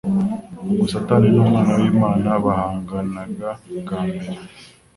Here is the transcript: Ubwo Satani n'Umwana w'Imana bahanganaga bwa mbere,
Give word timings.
Ubwo 0.69 0.83
Satani 0.93 1.27
n'Umwana 1.35 1.73
w'Imana 1.81 2.29
bahanganaga 2.45 3.49
bwa 3.81 3.99
mbere, 4.13 4.39